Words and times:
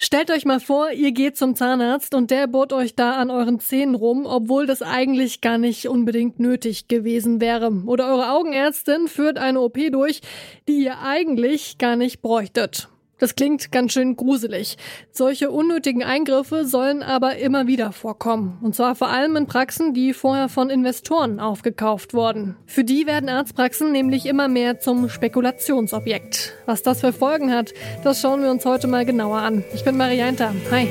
Stellt 0.00 0.30
euch 0.30 0.44
mal 0.44 0.60
vor, 0.60 0.92
ihr 0.92 1.10
geht 1.10 1.36
zum 1.36 1.56
Zahnarzt 1.56 2.14
und 2.14 2.30
der 2.30 2.46
bohrt 2.46 2.72
euch 2.72 2.94
da 2.94 3.16
an 3.16 3.32
euren 3.32 3.58
Zähnen 3.58 3.96
rum, 3.96 4.26
obwohl 4.26 4.64
das 4.64 4.80
eigentlich 4.80 5.40
gar 5.40 5.58
nicht 5.58 5.88
unbedingt 5.88 6.38
nötig 6.38 6.86
gewesen 6.86 7.40
wäre. 7.40 7.72
Oder 7.84 8.06
eure 8.06 8.30
Augenärztin 8.30 9.08
führt 9.08 9.38
eine 9.38 9.60
OP 9.60 9.76
durch, 9.90 10.20
die 10.68 10.84
ihr 10.84 11.00
eigentlich 11.00 11.78
gar 11.78 11.96
nicht 11.96 12.22
bräuchtet. 12.22 12.88
Das 13.18 13.34
klingt 13.34 13.72
ganz 13.72 13.92
schön 13.92 14.16
gruselig. 14.16 14.76
Solche 15.10 15.50
unnötigen 15.50 16.04
Eingriffe 16.04 16.64
sollen 16.64 17.02
aber 17.02 17.36
immer 17.36 17.66
wieder 17.66 17.92
vorkommen. 17.92 18.58
Und 18.62 18.74
zwar 18.74 18.94
vor 18.94 19.08
allem 19.08 19.36
in 19.36 19.46
Praxen, 19.46 19.92
die 19.92 20.12
vorher 20.12 20.48
von 20.48 20.70
Investoren 20.70 21.40
aufgekauft 21.40 22.14
wurden. 22.14 22.56
Für 22.66 22.84
die 22.84 23.06
werden 23.06 23.28
Arztpraxen 23.28 23.92
nämlich 23.92 24.26
immer 24.26 24.48
mehr 24.48 24.78
zum 24.78 25.08
Spekulationsobjekt. 25.08 26.54
Was 26.66 26.82
das 26.82 27.00
für 27.00 27.12
Folgen 27.12 27.52
hat, 27.52 27.74
das 28.04 28.20
schauen 28.20 28.42
wir 28.42 28.50
uns 28.50 28.64
heute 28.64 28.86
mal 28.86 29.04
genauer 29.04 29.38
an. 29.38 29.64
Ich 29.74 29.84
bin 29.84 29.96
Marianta. 29.96 30.54
Hi. 30.70 30.88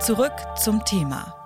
Zurück 0.00 0.34
zum 0.62 0.84
Thema. 0.84 1.45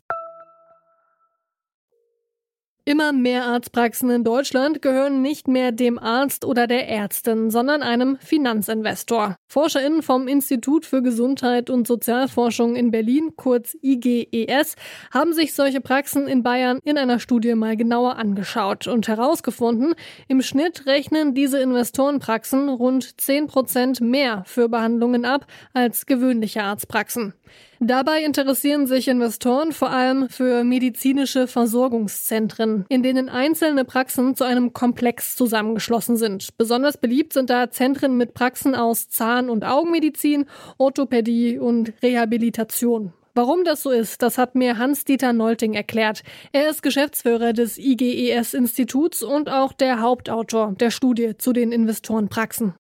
Immer 2.83 3.13
mehr 3.13 3.45
Arztpraxen 3.45 4.09
in 4.09 4.23
Deutschland 4.23 4.81
gehören 4.81 5.21
nicht 5.21 5.47
mehr 5.47 5.71
dem 5.71 5.99
Arzt 5.99 6.43
oder 6.43 6.65
der 6.65 6.89
Ärztin, 6.89 7.51
sondern 7.51 7.83
einem 7.83 8.17
Finanzinvestor. 8.17 9.35
ForscherInnen 9.47 10.01
vom 10.01 10.27
Institut 10.27 10.87
für 10.87 11.03
Gesundheit 11.03 11.69
und 11.69 11.85
Sozialforschung 11.85 12.75
in 12.75 12.89
Berlin, 12.89 13.33
kurz 13.35 13.77
IGES, 13.83 14.75
haben 15.13 15.33
sich 15.33 15.53
solche 15.53 15.79
Praxen 15.79 16.27
in 16.27 16.41
Bayern 16.41 16.79
in 16.83 16.97
einer 16.97 17.19
Studie 17.19 17.53
mal 17.53 17.77
genauer 17.77 18.15
angeschaut 18.15 18.87
und 18.87 19.07
herausgefunden, 19.07 19.93
im 20.27 20.41
Schnitt 20.41 20.87
rechnen 20.87 21.35
diese 21.35 21.59
Investorenpraxen 21.59 22.67
rund 22.67 23.21
10 23.21 23.45
Prozent 23.45 24.01
mehr 24.01 24.41
für 24.47 24.69
Behandlungen 24.69 25.23
ab 25.23 25.45
als 25.73 26.07
gewöhnliche 26.07 26.63
Arztpraxen. 26.63 27.35
Dabei 27.79 28.23
interessieren 28.23 28.85
sich 28.85 29.07
Investoren 29.07 29.71
vor 29.71 29.89
allem 29.89 30.29
für 30.29 30.63
medizinische 30.63 31.47
Versorgungszentren, 31.47 32.85
in 32.89 33.01
denen 33.01 33.27
einzelne 33.27 33.85
Praxen 33.85 34.35
zu 34.35 34.43
einem 34.43 34.71
Komplex 34.73 35.35
zusammengeschlossen 35.35 36.15
sind. 36.15 36.57
Besonders 36.57 36.97
beliebt 36.97 37.33
sind 37.33 37.49
da 37.49 37.71
Zentren 37.71 38.17
mit 38.17 38.33
Praxen 38.35 38.75
aus 38.75 39.09
Zahn- 39.09 39.49
und 39.49 39.65
Augenmedizin, 39.65 40.45
Orthopädie 40.77 41.57
und 41.57 41.93
Rehabilitation. 42.03 43.13
Warum 43.33 43.63
das 43.63 43.81
so 43.81 43.91
ist, 43.91 44.21
das 44.21 44.37
hat 44.37 44.55
mir 44.55 44.77
Hans-Dieter 44.77 45.31
Nolting 45.31 45.73
erklärt. 45.73 46.21
Er 46.51 46.69
ist 46.69 46.83
Geschäftsführer 46.83 47.53
des 47.53 47.77
IGES-Instituts 47.77 49.23
und 49.23 49.49
auch 49.49 49.71
der 49.71 50.01
Hauptautor 50.01 50.73
der 50.73 50.91
Studie 50.91 51.37
zu 51.37 51.53
den 51.53 51.71
Investorenpraxen. 51.71 52.73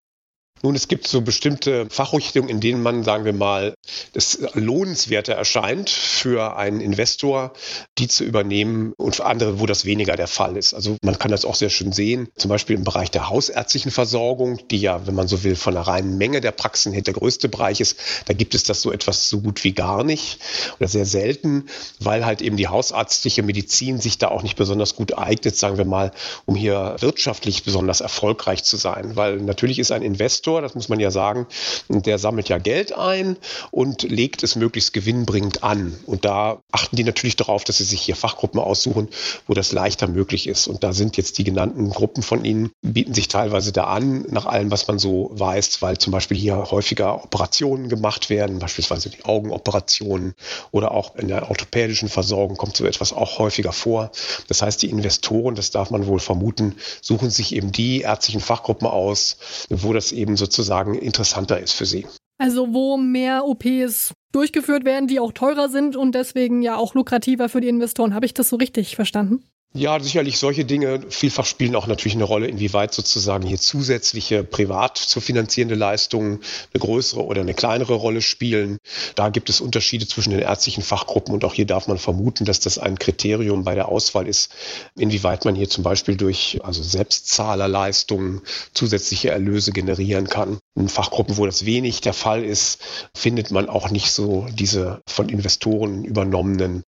Nun, 0.63 0.75
es 0.75 0.89
gibt 0.89 1.07
so 1.07 1.23
bestimmte 1.23 1.87
Fachrichtungen, 1.89 2.51
in 2.51 2.61
denen 2.61 2.83
man, 2.83 3.03
sagen 3.03 3.25
wir 3.25 3.33
mal, 3.33 3.75
das 4.13 4.41
lohnenswerter 4.53 5.33
erscheint 5.33 5.89
für 5.89 6.57
einen 6.57 6.81
Investor, 6.81 7.55
die 7.97 8.09
zu 8.09 8.25
übernehmen 8.25 8.93
und 8.99 9.17
für 9.17 9.25
andere, 9.25 9.59
wo 9.59 9.65
das 9.65 9.87
weniger 9.87 10.17
der 10.17 10.27
Fall 10.27 10.59
ist. 10.59 10.75
Also 10.75 10.97
man 11.03 11.19
kann 11.19 11.31
das 11.31 11.47
auch 11.47 11.55
sehr 11.55 11.71
schön 11.71 11.93
sehen, 11.93 12.29
zum 12.37 12.51
Beispiel 12.51 12.77
im 12.77 12.85
Bereich 12.85 13.11
der 13.11 13.31
hausärztlichen 13.31 13.91
Versorgung, 13.91 14.59
die 14.71 14.79
ja, 14.79 15.07
wenn 15.07 15.15
man 15.15 15.29
so 15.29 15.45
will, 15.45 15.57
von 15.57 15.73
der 15.73 15.85
reinen 15.85 16.19
Menge 16.19 16.43
der 16.43 16.53
Praxen 16.53 16.93
her 16.93 17.03
der 17.03 17.15
größte 17.15 17.49
Bereich 17.49 17.81
ist. 17.81 17.99
Da 18.27 18.35
gibt 18.35 18.55
es 18.55 18.63
das 18.63 18.83
so 18.83 18.93
etwas 18.93 19.31
so 19.31 19.41
gut 19.41 19.65
wie 19.65 19.73
gar 19.73 20.05
nicht 20.05 20.41
oder 20.79 20.89
sehr 20.89 21.07
selten, 21.07 21.67
weil 22.01 22.27
halt 22.27 22.43
eben 22.43 22.59
die 22.59 22.69
hausärztliche 22.69 23.43
Medizin 23.43 23.99
sich 23.99 24.19
da 24.19 24.29
auch 24.29 24.43
nicht 24.43 24.57
besonders 24.57 24.95
gut 24.95 25.17
eignet, 25.17 25.57
sagen 25.57 25.79
wir 25.79 25.87
mal, 25.87 26.13
um 26.45 26.55
hier 26.55 26.97
wirtschaftlich 27.01 27.65
besonders 27.65 28.03
erfolgreich 28.03 28.63
zu 28.63 28.77
sein. 28.77 29.17
Weil 29.17 29.39
natürlich 29.39 29.79
ist 29.79 29.91
ein 29.91 30.03
Investor 30.03 30.50
Investor, 30.51 30.63
das 30.63 30.75
muss 30.75 30.89
man 30.89 31.01
ja 31.01 31.11
sagen, 31.11 31.47
der 31.89 32.19
sammelt 32.19 32.49
ja 32.49 32.59
Geld 32.59 32.93
ein 32.93 33.37
und 33.71 34.03
legt 34.03 34.43
es 34.43 34.57
möglichst 34.57 34.93
gewinnbringend 34.93 35.63
an. 35.63 35.97
Und 36.07 36.25
da 36.25 36.61
achten 36.73 36.97
die 36.97 37.05
natürlich 37.05 37.37
darauf, 37.37 37.65
dass 37.65 37.79
sie 37.79 37.85
sich 37.85 38.03
hier 38.03 38.17
Fachgruppen 38.17 38.61
aussuchen, 38.61 39.09
wo 39.47 39.55
das 39.55 39.73
leichter 39.73 40.09
möglich 40.09 40.49
ist. 40.49 40.67
Und 40.67 40.83
da 40.83 40.93
sind 40.93 41.17
jetzt 41.17 41.39
die 41.39 41.45
genannten 41.45 41.91
Gruppen 41.91 42.23
von 42.23 42.45
ihnen, 42.45 42.71
bieten 42.83 43.15
sich 43.15 43.29
teilweise 43.29 43.73
da 43.73 43.85
an, 43.85 44.25
nach 44.29 44.47
allem, 44.47 44.71
was 44.71 44.89
man 44.89 44.99
so 44.99 45.31
weiß, 45.33 45.83
weil 45.83 45.99
zum 45.99 46.13
Beispiel 46.13 46.37
hier 46.37 46.71
häufiger 46.71 47.25
Operationen 47.25 47.89
gemacht 47.89 48.31
werden, 48.31 48.59
beispielsweise 48.59 49.11
die 49.11 49.25
Augenoperationen 49.25 50.35
oder 50.73 50.91
auch 50.93 51.15
in 51.17 51.29
der 51.29 51.49
orthopädischen 51.49 52.09
Versorgung 52.09 52.57
kommt 52.57 52.77
so 52.77 52.85
etwas 52.85 53.13
auch 53.13 53.39
häufiger 53.39 53.73
vor. 53.73 54.11
Das 54.49 54.63
heißt, 54.63 54.83
die 54.83 54.91
Investoren, 54.91 55.55
das 55.55 55.71
darf 55.71 55.91
man 55.91 56.07
wohl 56.07 56.21
vermuten, 56.21 56.77
suchen 57.01 57.31
sich 57.31 57.55
eben 57.55 57.73
die 57.73 58.01
ärztlichen 58.01 58.41
Fachgruppen 58.41 58.89
aus, 58.89 59.37
wo 59.69 59.93
das 59.93 60.13
eben 60.13 60.37
sozusagen 60.41 60.97
interessanter 60.97 61.61
ist 61.61 61.73
für 61.73 61.87
sie. 61.87 62.07
Also 62.39 62.75
wo 62.75 62.97
mehr 62.97 63.45
OPs 63.47 64.13
durchgeführt 64.33 64.85
werden, 64.85 65.07
die 65.07 65.21
auch 65.21 65.33
teurer 65.33 65.69
sind 65.69 65.95
und 65.95 66.15
deswegen 66.15 66.63
ja 66.63 66.77
auch 66.77 66.95
lukrativer 66.95 67.49
für 67.49 67.61
die 67.61 67.69
Investoren. 67.69 68.15
Habe 68.15 68.27
ich 68.27 68.35
das 68.35 68.49
so 68.49 68.57
richtig 68.57 68.97
verstanden? 68.97 69.45
Ja, 69.73 70.01
sicherlich 70.01 70.39
solche 70.39 70.65
Dinge. 70.65 71.01
Vielfach 71.11 71.47
spielen 71.47 71.77
auch 71.77 71.87
natürlich 71.87 72.17
eine 72.17 72.25
Rolle, 72.25 72.49
inwieweit 72.49 72.93
sozusagen 72.93 73.47
hier 73.47 73.61
zusätzliche 73.61 74.43
privat 74.43 74.99
zu 74.99 75.21
finanzierende 75.21 75.77
Leistungen 75.77 76.41
eine 76.75 76.81
größere 76.81 77.25
oder 77.25 77.43
eine 77.43 77.55
kleinere 77.55 77.95
Rolle 77.95 78.21
spielen. 78.21 78.79
Da 79.15 79.29
gibt 79.29 79.49
es 79.49 79.61
Unterschiede 79.61 80.09
zwischen 80.09 80.31
den 80.31 80.41
ärztlichen 80.41 80.83
Fachgruppen 80.83 81.33
und 81.33 81.45
auch 81.45 81.55
hier 81.55 81.67
darf 81.67 81.87
man 81.87 81.99
vermuten, 81.99 82.47
dass 82.47 82.59
das 82.59 82.79
ein 82.79 82.99
Kriterium 82.99 83.63
bei 83.63 83.77
der 83.77 83.87
Auswahl 83.87 84.27
ist, 84.27 84.51
inwieweit 84.99 85.45
man 85.45 85.55
hier 85.55 85.71
zum 85.71 85.85
Beispiel 85.85 86.17
durch 86.17 86.59
also 86.65 86.83
Selbstzahlerleistungen 86.83 88.41
zusätzliche 88.75 89.31
Erlöse 89.31 89.71
generieren 89.71 90.27
kann. 90.27 90.59
In 90.75 90.89
Fachgruppen, 90.89 91.37
wo 91.37 91.47
das 91.47 91.65
wenig 91.65 92.01
der 92.01 92.15
Fall 92.15 92.43
ist, 92.43 92.83
findet 93.15 93.53
man 93.53 93.69
auch 93.69 93.91
nicht 93.91 94.11
so 94.11 94.49
diese 94.53 95.01
von 95.07 95.29
Investoren 95.29 96.03
übernommenen 96.03 96.83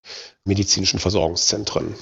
medizinischen 0.44 0.98
Versorgungszentren. 0.98 1.94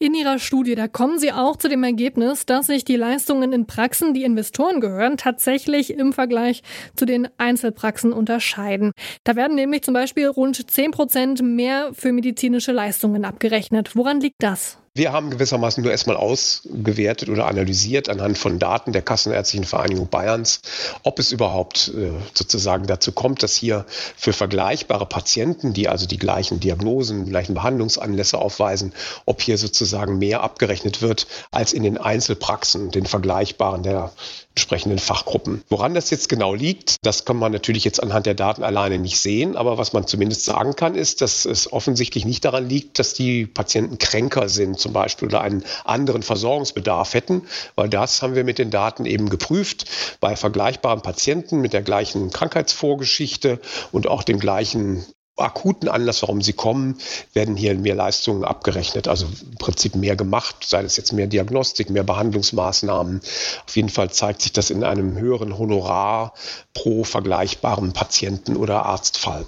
In 0.00 0.14
Ihrer 0.14 0.38
Studie, 0.38 0.76
da 0.76 0.86
kommen 0.86 1.18
Sie 1.18 1.32
auch 1.32 1.56
zu 1.56 1.68
dem 1.68 1.82
Ergebnis, 1.82 2.46
dass 2.46 2.68
sich 2.68 2.84
die 2.84 2.94
Leistungen 2.94 3.52
in 3.52 3.66
Praxen, 3.66 4.14
die 4.14 4.22
Investoren 4.22 4.80
gehören, 4.80 5.16
tatsächlich 5.16 5.92
im 5.92 6.12
Vergleich 6.12 6.62
zu 6.94 7.04
den 7.04 7.28
Einzelpraxen 7.36 8.12
unterscheiden. 8.12 8.92
Da 9.24 9.34
werden 9.34 9.56
nämlich 9.56 9.82
zum 9.82 9.94
Beispiel 9.94 10.28
rund 10.28 10.70
10 10.70 10.92
Prozent 10.92 11.42
mehr 11.42 11.90
für 11.94 12.12
medizinische 12.12 12.70
Leistungen 12.70 13.24
abgerechnet. 13.24 13.96
Woran 13.96 14.20
liegt 14.20 14.40
das? 14.40 14.78
Wir 14.98 15.12
haben 15.12 15.30
gewissermaßen 15.30 15.80
nur 15.80 15.92
erstmal 15.92 16.16
ausgewertet 16.16 17.28
oder 17.28 17.46
analysiert 17.46 18.08
anhand 18.08 18.36
von 18.36 18.58
Daten 18.58 18.92
der 18.92 19.00
Kassenärztlichen 19.00 19.64
Vereinigung 19.64 20.08
Bayerns, 20.08 20.60
ob 21.04 21.20
es 21.20 21.30
überhaupt 21.30 21.92
äh, 21.96 22.10
sozusagen 22.34 22.88
dazu 22.88 23.12
kommt, 23.12 23.44
dass 23.44 23.54
hier 23.54 23.86
für 24.16 24.32
vergleichbare 24.32 25.06
Patienten, 25.06 25.72
die 25.72 25.88
also 25.88 26.06
die 26.06 26.18
gleichen 26.18 26.58
Diagnosen, 26.58 27.26
die 27.26 27.30
gleichen 27.30 27.54
Behandlungsanlässe 27.54 28.38
aufweisen, 28.38 28.92
ob 29.24 29.40
hier 29.40 29.56
sozusagen 29.56 30.18
mehr 30.18 30.42
abgerechnet 30.42 31.00
wird 31.00 31.28
als 31.52 31.72
in 31.72 31.84
den 31.84 31.96
Einzelpraxen, 31.96 32.90
den 32.90 33.06
vergleichbaren 33.06 33.84
der 33.84 34.10
entsprechenden 34.58 34.98
Fachgruppen. 34.98 35.62
Woran 35.68 35.94
das 35.94 36.10
jetzt 36.10 36.28
genau 36.28 36.52
liegt, 36.52 36.96
das 37.02 37.24
kann 37.24 37.36
man 37.36 37.52
natürlich 37.52 37.84
jetzt 37.84 38.02
anhand 38.02 38.26
der 38.26 38.34
Daten 38.34 38.64
alleine 38.64 38.98
nicht 38.98 39.20
sehen, 39.20 39.56
aber 39.56 39.78
was 39.78 39.92
man 39.92 40.08
zumindest 40.08 40.44
sagen 40.44 40.74
kann, 40.74 40.96
ist, 40.96 41.20
dass 41.20 41.44
es 41.44 41.72
offensichtlich 41.72 42.24
nicht 42.24 42.44
daran 42.44 42.68
liegt, 42.68 42.98
dass 42.98 43.14
die 43.14 43.46
Patienten 43.46 43.98
kränker 43.98 44.48
sind 44.48 44.80
zum 44.88 44.94
Beispiel 44.94 45.28
oder 45.28 45.42
einen 45.42 45.64
anderen 45.84 46.22
Versorgungsbedarf 46.22 47.12
hätten, 47.12 47.42
weil 47.74 47.90
das 47.90 48.22
haben 48.22 48.34
wir 48.34 48.44
mit 48.44 48.58
den 48.58 48.70
Daten 48.70 49.04
eben 49.04 49.28
geprüft. 49.28 49.84
Bei 50.20 50.34
vergleichbaren 50.34 51.02
Patienten 51.02 51.60
mit 51.60 51.74
der 51.74 51.82
gleichen 51.82 52.30
Krankheitsvorgeschichte 52.30 53.60
und 53.92 54.08
auch 54.08 54.22
dem 54.22 54.38
gleichen 54.38 55.04
akuten 55.36 55.88
Anlass, 55.88 56.22
warum 56.22 56.40
sie 56.40 56.54
kommen, 56.54 56.96
werden 57.34 57.54
hier 57.54 57.74
mehr 57.74 57.94
Leistungen 57.94 58.44
abgerechnet. 58.44 59.08
Also 59.08 59.26
im 59.26 59.58
Prinzip 59.58 59.94
mehr 59.94 60.16
gemacht, 60.16 60.56
sei 60.64 60.82
es 60.82 60.96
jetzt 60.96 61.12
mehr 61.12 61.26
Diagnostik, 61.26 61.90
mehr 61.90 62.02
Behandlungsmaßnahmen. 62.02 63.20
Auf 63.66 63.76
jeden 63.76 63.90
Fall 63.90 64.10
zeigt 64.10 64.40
sich 64.40 64.52
das 64.52 64.70
in 64.70 64.84
einem 64.84 65.18
höheren 65.18 65.58
Honorar 65.58 66.32
pro 66.72 67.04
vergleichbaren 67.04 67.92
Patienten 67.92 68.56
oder 68.56 68.86
Arztfall. 68.86 69.44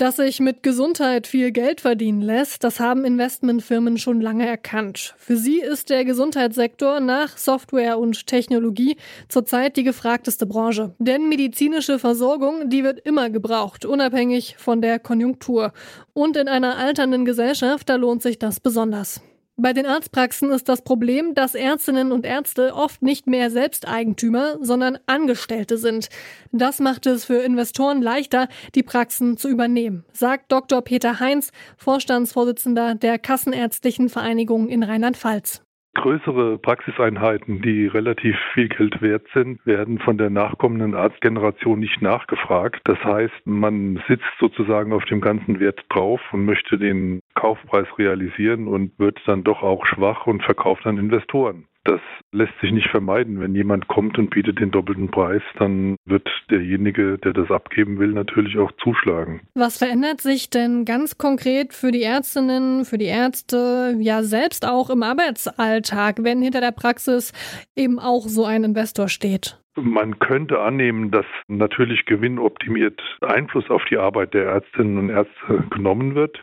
Dass 0.00 0.16
sich 0.16 0.40
mit 0.40 0.62
Gesundheit 0.62 1.26
viel 1.26 1.52
Geld 1.52 1.82
verdienen 1.82 2.22
lässt, 2.22 2.64
das 2.64 2.80
haben 2.80 3.04
Investmentfirmen 3.04 3.98
schon 3.98 4.22
lange 4.22 4.46
erkannt. 4.46 5.14
Für 5.18 5.36
sie 5.36 5.60
ist 5.60 5.90
der 5.90 6.06
Gesundheitssektor 6.06 7.00
nach 7.00 7.36
Software 7.36 7.98
und 7.98 8.26
Technologie 8.26 8.96
zurzeit 9.28 9.76
die 9.76 9.82
gefragteste 9.82 10.46
Branche. 10.46 10.94
Denn 10.98 11.28
medizinische 11.28 11.98
Versorgung, 11.98 12.70
die 12.70 12.82
wird 12.82 13.00
immer 13.00 13.28
gebraucht, 13.28 13.84
unabhängig 13.84 14.54
von 14.56 14.80
der 14.80 15.00
Konjunktur. 15.00 15.74
Und 16.14 16.38
in 16.38 16.48
einer 16.48 16.78
alternden 16.78 17.26
Gesellschaft, 17.26 17.90
da 17.90 17.96
lohnt 17.96 18.22
sich 18.22 18.38
das 18.38 18.58
besonders. 18.58 19.20
Bei 19.62 19.74
den 19.74 19.84
Arztpraxen 19.84 20.50
ist 20.52 20.70
das 20.70 20.80
Problem, 20.80 21.34
dass 21.34 21.54
Ärztinnen 21.54 22.12
und 22.12 22.24
Ärzte 22.24 22.74
oft 22.74 23.02
nicht 23.02 23.26
mehr 23.26 23.50
Selbsteigentümer, 23.50 24.56
sondern 24.62 24.98
Angestellte 25.04 25.76
sind. 25.76 26.08
Das 26.50 26.78
macht 26.78 27.04
es 27.04 27.26
für 27.26 27.42
Investoren 27.42 28.00
leichter, 28.00 28.48
die 28.74 28.82
Praxen 28.82 29.36
zu 29.36 29.50
übernehmen, 29.50 30.06
sagt 30.14 30.50
Dr. 30.50 30.80
Peter 30.80 31.20
Heinz, 31.20 31.50
Vorstandsvorsitzender 31.76 32.94
der 32.94 33.18
Kassenärztlichen 33.18 34.08
Vereinigung 34.08 34.70
in 34.70 34.82
Rheinland-Pfalz. 34.82 35.60
Größere 36.00 36.56
Praxiseinheiten, 36.56 37.60
die 37.60 37.86
relativ 37.86 38.34
viel 38.54 38.70
Geld 38.70 39.02
wert 39.02 39.26
sind, 39.34 39.60
werden 39.66 39.98
von 39.98 40.16
der 40.16 40.30
nachkommenden 40.30 40.94
Arztgeneration 40.94 41.78
nicht 41.78 42.00
nachgefragt. 42.00 42.80
Das 42.84 42.96
heißt, 43.04 43.34
man 43.44 44.02
sitzt 44.08 44.24
sozusagen 44.38 44.94
auf 44.94 45.04
dem 45.04 45.20
ganzen 45.20 45.60
Wert 45.60 45.84
drauf 45.90 46.22
und 46.32 46.46
möchte 46.46 46.78
den 46.78 47.20
Kaufpreis 47.34 47.86
realisieren 47.98 48.66
und 48.66 48.98
wird 48.98 49.20
dann 49.26 49.44
doch 49.44 49.62
auch 49.62 49.84
schwach 49.84 50.26
und 50.26 50.42
verkauft 50.42 50.86
an 50.86 50.96
Investoren. 50.96 51.66
Das 51.84 52.00
lässt 52.32 52.52
sich 52.60 52.72
nicht 52.72 52.88
vermeiden. 52.90 53.40
Wenn 53.40 53.54
jemand 53.54 53.88
kommt 53.88 54.18
und 54.18 54.30
bietet 54.30 54.60
den 54.60 54.70
doppelten 54.70 55.10
Preis, 55.10 55.42
dann 55.58 55.96
wird 56.04 56.28
derjenige, 56.50 57.18
der 57.18 57.32
das 57.32 57.50
abgeben 57.50 57.98
will, 57.98 58.12
natürlich 58.12 58.58
auch 58.58 58.70
zuschlagen. 58.82 59.40
Was 59.54 59.78
verändert 59.78 60.20
sich 60.20 60.50
denn 60.50 60.84
ganz 60.84 61.16
konkret 61.16 61.72
für 61.72 61.90
die 61.90 62.02
Ärztinnen, 62.02 62.84
für 62.84 62.98
die 62.98 63.06
Ärzte, 63.06 63.96
ja 63.98 64.22
selbst 64.22 64.66
auch 64.66 64.90
im 64.90 65.02
Arbeitsalltag, 65.02 66.22
wenn 66.22 66.42
hinter 66.42 66.60
der 66.60 66.72
Praxis 66.72 67.32
eben 67.74 67.98
auch 67.98 68.28
so 68.28 68.44
ein 68.44 68.64
Investor 68.64 69.08
steht? 69.08 69.58
Man 69.76 70.18
könnte 70.18 70.60
annehmen, 70.60 71.12
dass 71.12 71.26
natürlich 71.46 72.04
gewinnoptimiert 72.04 73.00
Einfluss 73.20 73.70
auf 73.70 73.84
die 73.84 73.98
Arbeit 73.98 74.34
der 74.34 74.46
Ärztinnen 74.46 74.98
und 74.98 75.10
Ärzte 75.10 75.64
genommen 75.70 76.16
wird. 76.16 76.42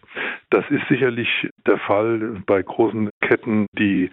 Das 0.50 0.64
ist 0.70 0.88
sicherlich 0.88 1.28
der 1.66 1.78
Fall 1.78 2.42
bei 2.46 2.62
großen 2.62 3.10
Ketten, 3.20 3.66
die 3.74 4.10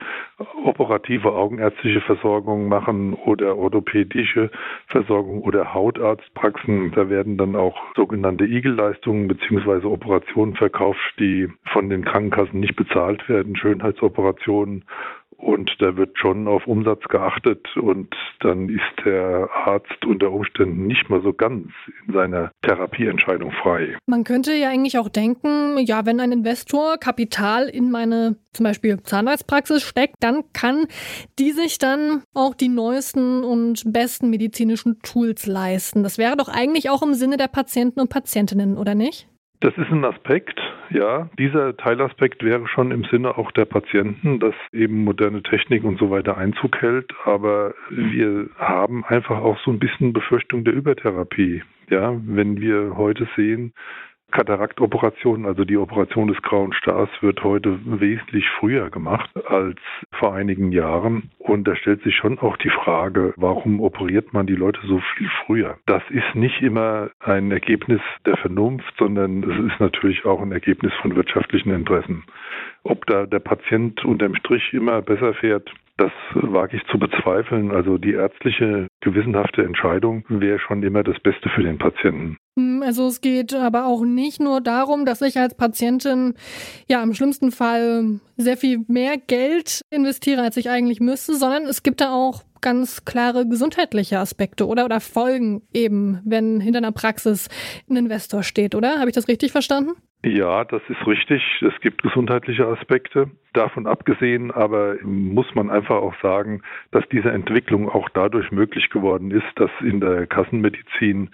operative 0.64 1.32
augenärztliche 1.32 2.00
Versorgung 2.00 2.68
machen 2.68 3.14
oder 3.14 3.56
orthopädische 3.56 4.50
Versorgung 4.88 5.42
oder 5.42 5.72
Hautarztpraxen. 5.72 6.90
Da 6.92 7.08
werden 7.08 7.38
dann 7.38 7.54
auch 7.54 7.76
sogenannte 7.94 8.44
Igelleistungen 8.44 9.28
bzw. 9.28 9.86
Operationen 9.86 10.56
verkauft, 10.56 11.14
die 11.20 11.48
von 11.66 11.88
den 11.88 12.04
Krankenkassen 12.04 12.58
nicht 12.58 12.74
bezahlt 12.74 13.28
werden, 13.28 13.54
Schönheitsoperationen 13.54 14.84
und 15.44 15.70
da 15.78 15.96
wird 15.96 16.18
schon 16.18 16.48
auf 16.48 16.66
Umsatz 16.66 17.02
geachtet 17.08 17.76
und 17.76 18.14
dann 18.40 18.68
ist 18.68 19.04
der 19.04 19.48
Arzt 19.52 20.04
unter 20.06 20.32
Umständen 20.32 20.86
nicht 20.86 21.10
mal 21.10 21.22
so 21.22 21.32
ganz 21.32 21.68
in 22.06 22.14
seiner 22.14 22.50
Therapieentscheidung 22.62 23.52
frei. 23.52 23.96
Man 24.06 24.24
könnte 24.24 24.54
ja 24.54 24.70
eigentlich 24.70 24.98
auch 24.98 25.08
denken, 25.08 25.78
ja, 25.78 26.06
wenn 26.06 26.20
ein 26.20 26.32
Investor 26.32 26.96
Kapital 26.98 27.68
in 27.68 27.90
meine 27.90 28.36
zum 28.52 28.64
Beispiel 28.64 29.02
Zahnarztpraxis 29.02 29.82
steckt, 29.82 30.16
dann 30.20 30.44
kann 30.52 30.86
die 31.38 31.52
sich 31.52 31.78
dann 31.78 32.22
auch 32.32 32.54
die 32.54 32.68
neuesten 32.68 33.44
und 33.44 33.82
besten 33.86 34.30
medizinischen 34.30 35.00
Tools 35.00 35.46
leisten. 35.46 36.02
Das 36.02 36.18
wäre 36.18 36.36
doch 36.36 36.48
eigentlich 36.48 36.88
auch 36.88 37.02
im 37.02 37.14
Sinne 37.14 37.36
der 37.36 37.48
Patienten 37.48 38.00
und 38.00 38.08
Patientinnen, 38.08 38.78
oder 38.78 38.94
nicht? 38.94 39.28
Das 39.60 39.76
ist 39.78 39.90
ein 39.90 40.04
Aspekt, 40.04 40.60
ja. 40.90 41.30
Dieser 41.38 41.76
Teilaspekt 41.76 42.42
wäre 42.42 42.66
schon 42.68 42.90
im 42.90 43.04
Sinne 43.04 43.38
auch 43.38 43.50
der 43.52 43.64
Patienten, 43.64 44.38
dass 44.38 44.54
eben 44.72 45.04
moderne 45.04 45.42
Technik 45.42 45.84
und 45.84 45.98
so 45.98 46.10
weiter 46.10 46.36
Einzug 46.36 46.80
hält. 46.82 47.12
Aber 47.24 47.74
wir 47.88 48.50
haben 48.58 49.04
einfach 49.04 49.38
auch 49.38 49.58
so 49.64 49.70
ein 49.70 49.78
bisschen 49.78 50.12
Befürchtung 50.12 50.64
der 50.64 50.74
Übertherapie. 50.74 51.62
Ja, 51.88 52.14
wenn 52.26 52.60
wir 52.60 52.96
heute 52.96 53.28
sehen, 53.36 53.72
Kataraktoperation, 54.34 55.46
also 55.46 55.64
die 55.64 55.76
Operation 55.76 56.26
des 56.26 56.42
grauen 56.42 56.72
Stars, 56.72 57.08
wird 57.20 57.44
heute 57.44 57.78
wesentlich 58.00 58.44
früher 58.58 58.90
gemacht 58.90 59.30
als 59.46 59.78
vor 60.10 60.34
einigen 60.34 60.72
Jahren. 60.72 61.30
Und 61.38 61.68
da 61.68 61.76
stellt 61.76 62.02
sich 62.02 62.16
schon 62.16 62.40
auch 62.40 62.56
die 62.56 62.70
Frage, 62.70 63.32
warum 63.36 63.80
operiert 63.80 64.32
man 64.32 64.46
die 64.46 64.56
Leute 64.56 64.80
so 64.86 65.00
viel 65.16 65.30
früher? 65.46 65.78
Das 65.86 66.02
ist 66.10 66.34
nicht 66.34 66.60
immer 66.62 67.10
ein 67.20 67.52
Ergebnis 67.52 68.00
der 68.26 68.36
Vernunft, 68.36 68.92
sondern 68.98 69.44
es 69.44 69.72
ist 69.72 69.80
natürlich 69.80 70.24
auch 70.24 70.42
ein 70.42 70.50
Ergebnis 70.50 70.92
von 71.00 71.14
wirtschaftlichen 71.14 71.70
Interessen. 71.70 72.24
Ob 72.82 73.06
da 73.06 73.26
der 73.26 73.38
Patient 73.38 74.04
unterm 74.04 74.34
Strich 74.34 74.74
immer 74.74 75.00
besser 75.00 75.34
fährt, 75.34 75.72
das 75.96 76.12
wage 76.34 76.76
ich 76.76 76.82
zu 76.90 76.98
bezweifeln. 76.98 77.70
Also 77.70 77.98
die 77.98 78.12
ärztliche 78.12 78.88
gewissenhafte 79.00 79.62
Entscheidung 79.62 80.24
wäre 80.28 80.58
schon 80.58 80.82
immer 80.82 81.02
das 81.02 81.20
Beste 81.20 81.48
für 81.50 81.62
den 81.62 81.78
Patienten. 81.78 82.36
Hm, 82.58 82.82
also 82.84 83.06
es 83.06 83.20
geht 83.20 83.54
aber 83.54 83.86
auch 83.86 84.04
nicht 84.04 84.40
nur 84.40 84.60
darum, 84.60 85.04
dass 85.04 85.22
ich 85.22 85.38
als 85.38 85.56
Patientin 85.56 86.34
ja 86.88 87.02
im 87.02 87.14
schlimmsten 87.14 87.52
Fall 87.52 88.20
sehr 88.36 88.56
viel 88.56 88.84
mehr 88.88 89.16
Geld 89.16 89.82
investiere, 89.90 90.42
als 90.42 90.56
ich 90.56 90.68
eigentlich 90.70 91.00
müsste, 91.00 91.34
sondern 91.34 91.64
es 91.64 91.82
gibt 91.82 92.00
da 92.00 92.12
auch 92.12 92.42
ganz 92.60 93.04
klare 93.04 93.46
gesundheitliche 93.46 94.18
Aspekte 94.18 94.66
oder 94.66 94.86
oder 94.86 95.00
Folgen 95.00 95.62
eben, 95.74 96.20
wenn 96.24 96.60
hinter 96.60 96.78
einer 96.78 96.92
Praxis 96.92 97.48
ein 97.90 97.96
Investor 97.96 98.42
steht, 98.42 98.74
oder? 98.74 98.98
Habe 98.98 99.10
ich 99.10 99.14
das 99.14 99.28
richtig 99.28 99.52
verstanden? 99.52 99.92
Ja, 100.24 100.64
das 100.64 100.80
ist 100.88 101.06
richtig. 101.06 101.42
Es 101.60 101.78
gibt 101.82 102.02
gesundheitliche 102.02 102.66
Aspekte. 102.66 103.30
Davon 103.52 103.86
abgesehen 103.86 104.50
aber 104.50 104.96
muss 105.02 105.54
man 105.54 105.68
einfach 105.68 105.96
auch 105.96 106.14
sagen, 106.22 106.62
dass 106.92 107.06
diese 107.12 107.30
Entwicklung 107.30 107.90
auch 107.90 108.08
dadurch 108.08 108.50
möglich 108.50 108.88
geworden 108.88 109.30
ist, 109.30 109.46
dass 109.56 109.70
in 109.80 110.00
der 110.00 110.26
Kassenmedizin 110.26 111.28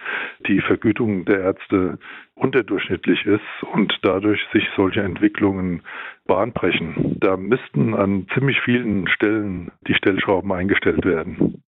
die 0.48 0.60
Vergütung 0.60 1.24
der 1.24 1.40
Ärzte 1.40 1.98
unterdurchschnittlich 2.34 3.24
ist 3.26 3.62
und 3.72 3.96
dadurch 4.02 4.44
sich 4.52 4.68
solche 4.74 5.02
Entwicklungen 5.02 5.82
bahnbrechen. 6.26 7.16
Da 7.20 7.36
müssten 7.36 7.94
an 7.94 8.26
ziemlich 8.34 8.60
vielen 8.60 9.06
Stellen 9.06 9.70
die 9.86 9.94
Stellschrauben 9.94 10.50
eingestellt 10.52 11.04
werden. 11.04 11.59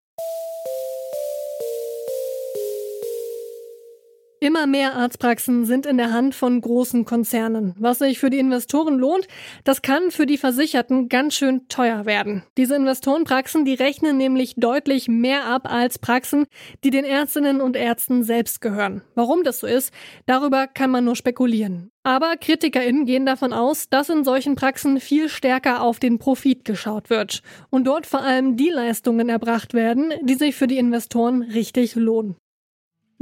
Immer 4.43 4.65
mehr 4.65 4.95
Arztpraxen 4.95 5.65
sind 5.65 5.85
in 5.85 5.97
der 5.97 6.11
Hand 6.11 6.33
von 6.33 6.59
großen 6.59 7.05
Konzernen. 7.05 7.75
Was 7.77 7.99
sich 7.99 8.17
für 8.17 8.31
die 8.31 8.39
Investoren 8.39 8.97
lohnt, 8.97 9.27
das 9.65 9.83
kann 9.83 10.09
für 10.09 10.25
die 10.25 10.39
Versicherten 10.39 11.09
ganz 11.09 11.35
schön 11.35 11.67
teuer 11.67 12.07
werden. 12.07 12.41
Diese 12.57 12.75
Investorenpraxen, 12.75 13.65
die 13.65 13.75
rechnen 13.75 14.17
nämlich 14.17 14.55
deutlich 14.57 15.07
mehr 15.07 15.45
ab 15.45 15.71
als 15.71 15.99
Praxen, 15.99 16.47
die 16.83 16.89
den 16.89 17.05
Ärztinnen 17.05 17.61
und 17.61 17.75
Ärzten 17.75 18.23
selbst 18.23 18.61
gehören. 18.61 19.03
Warum 19.13 19.43
das 19.43 19.59
so 19.59 19.67
ist, 19.67 19.93
darüber 20.25 20.65
kann 20.65 20.89
man 20.89 21.05
nur 21.05 21.15
spekulieren. 21.15 21.91
Aber 22.01 22.35
KritikerInnen 22.35 23.05
gehen 23.05 23.27
davon 23.27 23.53
aus, 23.53 23.89
dass 23.89 24.09
in 24.09 24.23
solchen 24.23 24.55
Praxen 24.55 24.99
viel 24.99 25.29
stärker 25.29 25.83
auf 25.83 25.99
den 25.99 26.17
Profit 26.17 26.65
geschaut 26.65 27.11
wird 27.11 27.43
und 27.69 27.85
dort 27.85 28.07
vor 28.07 28.23
allem 28.23 28.57
die 28.57 28.69
Leistungen 28.69 29.29
erbracht 29.29 29.75
werden, 29.75 30.11
die 30.23 30.33
sich 30.33 30.55
für 30.55 30.65
die 30.65 30.79
Investoren 30.79 31.43
richtig 31.43 31.93
lohnen. 31.93 32.37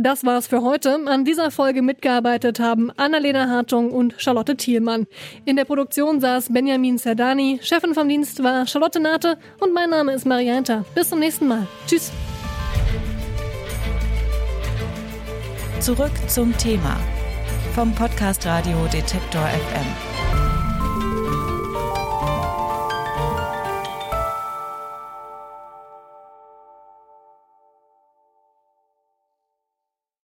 Das 0.01 0.23
war's 0.23 0.47
für 0.47 0.61
heute. 0.61 0.97
An 1.07 1.25
dieser 1.25 1.51
Folge 1.51 1.81
mitgearbeitet 1.81 2.61
haben 2.61 2.89
Annalena 2.95 3.49
Hartung 3.49 3.91
und 3.91 4.15
Charlotte 4.17 4.55
Thielmann. 4.55 5.07
In 5.43 5.57
der 5.57 5.65
Produktion 5.65 6.21
saß 6.21 6.53
Benjamin 6.53 6.97
Serdani, 6.97 7.59
Chefin 7.61 7.93
vom 7.93 8.07
Dienst 8.07 8.41
war 8.41 8.65
Charlotte 8.65 9.01
Nate 9.01 9.37
und 9.59 9.73
mein 9.73 9.89
Name 9.89 10.13
ist 10.13 10.25
Marianta. 10.25 10.85
Bis 10.95 11.09
zum 11.09 11.19
nächsten 11.19 11.49
Mal. 11.49 11.67
Tschüss. 11.85 12.13
Zurück 15.81 16.13
zum 16.27 16.55
Thema 16.55 16.95
vom 17.75 17.93
Podcast 17.93 18.45
Radio 18.45 18.77
Detektor 18.93 19.41
FM. 19.41 20.18